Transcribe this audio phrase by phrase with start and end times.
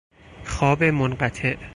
[0.45, 1.57] خواب منقطع